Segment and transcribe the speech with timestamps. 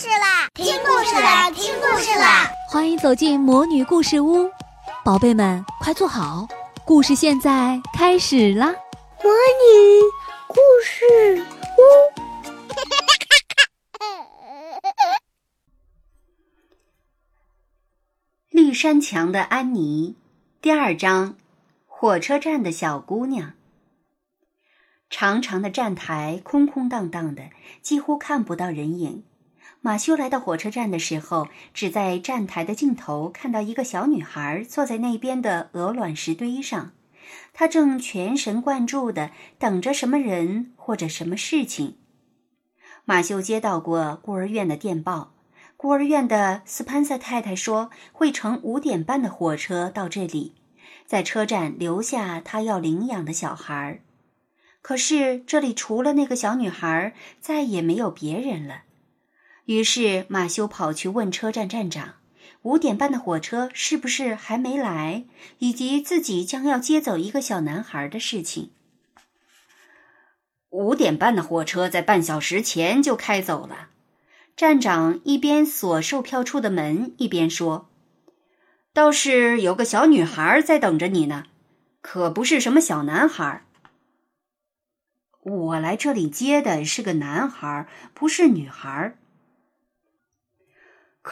[0.00, 0.48] 事啦！
[0.54, 1.50] 听故事啦！
[1.50, 2.50] 听故事啦！
[2.70, 4.50] 欢迎走进魔女故事屋，
[5.04, 6.48] 宝贝们快坐好，
[6.86, 8.68] 故事现在开始啦！
[9.22, 10.00] 魔女
[10.48, 11.44] 故事
[11.76, 11.82] 屋，
[18.48, 20.16] 绿山墙的安妮，
[20.62, 21.36] 第二章，
[21.86, 23.52] 火车站的小姑娘。
[25.10, 27.50] 长长的站台空空荡荡的，
[27.82, 29.24] 几乎看不到人影。
[29.82, 36.92] 马修来到火车站的时候，只在站台的尽头看到一个小女孩坐在那边的鹅卵石堆上，
[37.54, 41.96] 她正全神贯注的等着什么人或者什么事情。
[43.06, 45.32] 马修接到过孤儿院的电报，
[45.78, 50.56] 孤儿院的斯潘塞太太说会乘五点半的火车到这里，
[51.06, 54.02] 在车站留下她要领养的小孩。
[54.82, 58.82] 可是这里除了那个小女孩，再也没有别人了。
[59.70, 62.16] 于是马修跑去问车站站长
[62.62, 65.26] ：“五点半的火车是不是还没来？
[65.58, 68.72] 以及自己将要接走一个小男孩的事情。”
[70.70, 73.90] 五点半的火车在半小时前就开走了。
[74.56, 77.88] 站长一边锁售票处的门，一边说
[78.92, 81.44] ：“倒是有个小女孩在等着你呢，
[82.00, 83.64] 可不是什么小男孩。”
[85.46, 89.14] 我来这里接的是个男孩，不是女孩。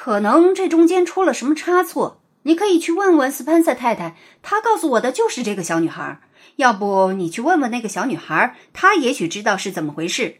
[0.00, 6.20] 可能这中间出了什么差错，你可以去问问斯潘塞太太，她告诉我的就是这个小女孩。
[6.54, 10.36] 要不你去问问那个小女孩，她也许知道是怎么回事。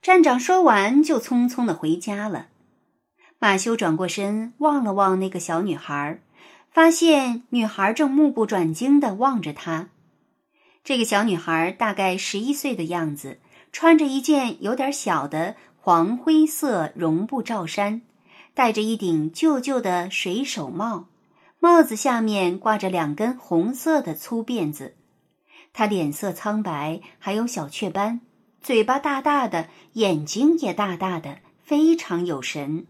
[0.00, 2.46] 站长说完，就匆匆的回家了。
[3.38, 6.22] 马修转过身，望了望那个小女孩，
[6.70, 9.90] 发现女孩正目不转睛的望着他。
[10.82, 13.38] 这个小女孩大概十一岁的样子，
[13.70, 18.00] 穿着一件有点小的黄灰色绒布罩衫，
[18.56, 21.08] 戴着一顶旧旧的水手帽，
[21.60, 24.94] 帽子下面挂着两根红色的粗辫子。
[25.74, 28.22] 她脸色苍白，还有小雀斑，
[28.62, 32.86] 嘴巴大大的，眼睛也大大的，非常有神。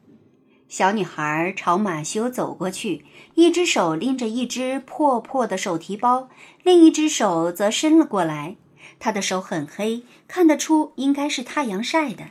[0.69, 6.29] 小女孩朝马修走过去，一只手拎着一只破破的手提包，
[6.63, 8.55] 另一只手则伸了过来。
[9.01, 12.27] 她的手很黑，看得出应该是太阳晒的。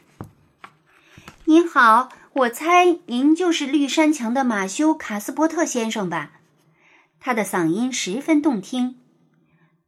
[1.47, 6.31] 您好，我猜您就是绿山墙的马修·卡斯伯特先生吧？
[7.17, 8.97] 他的嗓音十分动听。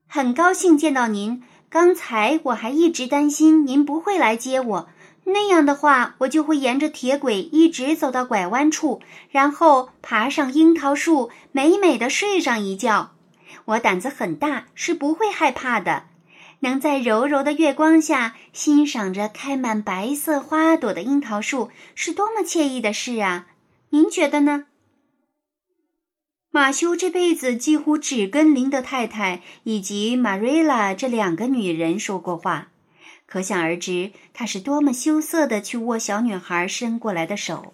[0.08, 1.44] 很高兴见到您。
[1.69, 4.90] 刚才我还一直担心您不会来接我。
[5.25, 13.12] 那样的话，我就会沿着铁轨一直走到拐弯处，然后爬上樱桃树，美美的睡上一觉。
[13.66, 16.03] 我胆子很大，是不会害怕的。
[16.59, 23.47] 能在柔柔的月光下欣赏着开满白色花朵的樱桃树，是多么惬意的事啊！
[23.90, 24.66] 您觉得呢？
[26.50, 32.69] 马修这辈子几乎只跟林德太太以及玛瑞拉这两个女人说过话。
[33.28, 37.74] 可想而知，他是多么羞涩的去握小女孩伸过来的手。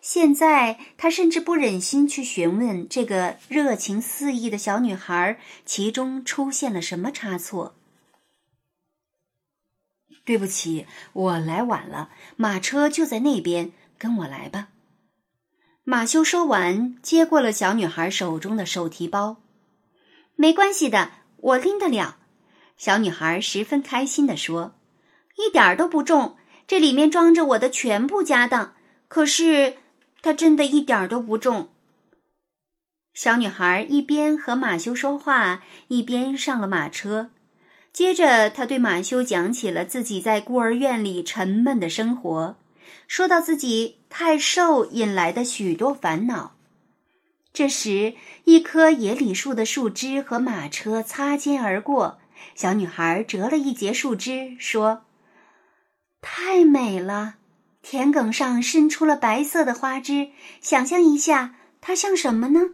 [0.00, 7.76] 现在，他甚至不忍心去询问这个热情四溢的小女孩，其中出现了什么差错。
[10.24, 14.68] 对不起，我来晚了，马车就在那边，跟我来吧。
[15.84, 19.38] 马修说完，接过了小女孩手中的手提包。
[20.36, 22.18] 没关系的，我拎得了。
[22.76, 24.74] 小女孩十分开心地说
[25.36, 28.74] ：“一点儿都不重，这里面装着我的全部家当。
[29.08, 29.76] 可是，
[30.22, 31.70] 它真的一点儿都不重。”
[33.12, 37.30] 小女孩一边和马修说话，一边上了马车。
[37.92, 42.56] 接着，他对马修讲起了自己在孤儿院里沉闷的生活，
[43.06, 46.56] 说到自己太瘦引来的许多烦恼。
[47.52, 48.14] 这时，
[48.44, 52.18] 一棵野李树的树枝和马车擦肩而过。
[52.54, 55.04] 小女孩折了一截树枝，说
[56.22, 57.34] ：“太美了，
[57.82, 60.30] 田埂上伸出了白色的花枝。
[60.62, 62.70] 想象一下，它像什么呢？”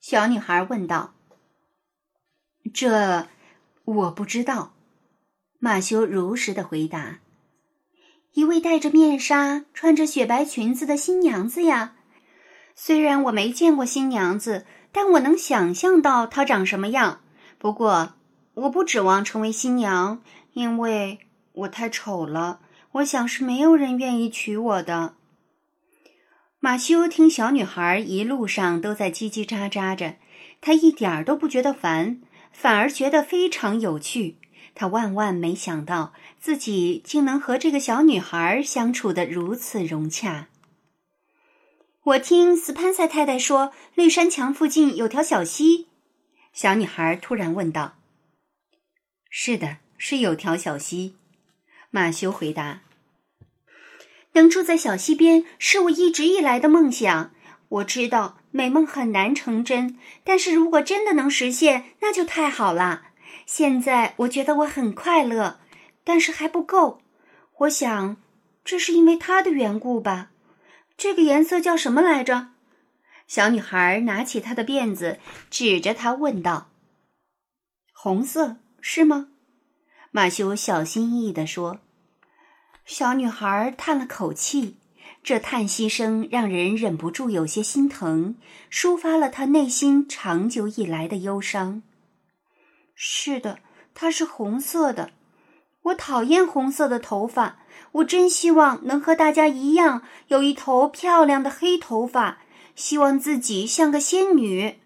[0.00, 1.14] 小女孩问道。
[2.72, 3.28] “这，
[3.86, 4.74] 我不知道。”
[5.58, 7.20] 马修如实的回答。
[8.34, 11.94] “一位戴着面纱、穿着雪白裙子的新娘子呀。
[12.74, 17.22] 虽然我没见过新娘子，但我能想象到她长什么样。
[17.58, 18.12] 不过。”
[18.56, 20.22] 我不指望成为新娘，
[20.54, 21.18] 因为
[21.52, 22.60] 我太丑了。
[22.92, 25.16] 我想是没有人愿意娶我的。
[26.58, 30.16] 马修听小女孩一路上都在叽叽喳喳着，
[30.62, 32.22] 他一点儿都不觉得烦，
[32.58, 34.38] 反而觉得非常有趣。
[34.74, 40.48] 他万万没想到自己竟能和这个小女孩相处的如此融洽。
[42.02, 45.88] 我听斯潘塞太太说，绿山墙附近有条小溪。
[46.52, 47.96] 小女孩突然问道
[49.28, 51.16] ：“是的，是有条小溪。”
[51.90, 52.82] 马修回答
[54.32, 57.32] ：“能住在小溪边是我一直以来的梦想。
[57.76, 63.08] 我知道美梦很难成真，但是如果真的能实现，那就太好了。
[63.44, 65.60] 现在我觉得我很快乐，
[66.04, 67.00] 但是还不够。
[67.58, 68.16] 我想，
[68.64, 70.30] 这是因为它的缘故吧。”
[70.96, 72.48] 这个颜色叫什么来着？
[73.26, 75.18] 小女孩拿起她的辫子，
[75.50, 76.68] 指着它问道
[77.92, 79.28] ：“红色是吗？”
[80.10, 81.80] 马修小心翼翼地说。
[82.86, 84.78] 小女孩叹了口气，
[85.26, 88.36] 这叹息声让人忍不住有些心疼，
[88.70, 91.82] 抒发了他内心长久以来的忧伤。
[92.94, 93.58] 是的，
[93.92, 95.10] 它是红色的。
[95.82, 97.58] 我讨厌红色的头发。
[97.90, 102.38] 我真希望能和大家一样有一头漂亮的黑头发，
[102.76, 104.78] 希望自己像个仙女。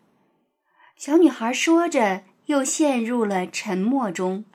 [0.96, 4.46] 小女孩说着，又陷入了沉默中。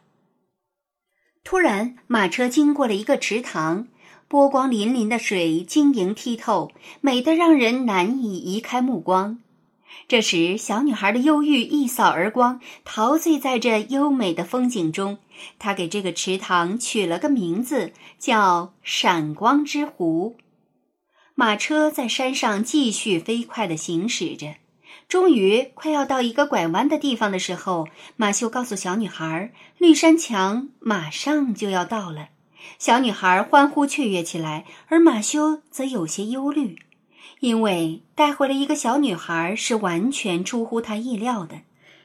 [1.43, 3.87] 突然，马车经过了一个池塘，
[4.35, 9.39] 波光粼粼的水晶莹剔透，美得让人难以移开目光。
[10.09, 15.19] 这时，小女孩的忧郁一扫而光，陶醉在这优美的风景中。
[15.57, 20.35] 她给这个池塘取了个名字，叫“闪光之湖”。
[21.33, 24.55] 马车在山上继续飞快地行驶着，
[25.07, 27.87] 终于快要到一个拐弯的地方的时候，
[28.17, 32.27] 马修告诉小女孩：“绿山墙马上就要到了。”
[32.77, 36.77] 小女孩欢呼雀跃起来，而马修则有些忧虑。
[37.39, 41.57] 因为带回了一个小女孩是完全出乎他意料的，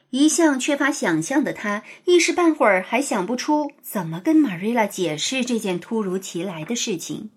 [0.09, 7.29] 一向缺乏想象的他一时半会儿还想不出怎么跟玛瑞拉解释这件突如其来的事情。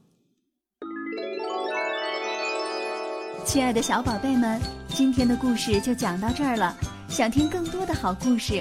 [3.44, 6.76] 亲爱的小宝贝们，今天的故事就讲到这儿了。
[7.08, 8.60] 想听更多的好故事，